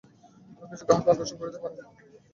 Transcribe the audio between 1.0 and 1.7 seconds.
আকর্ষণ করিতে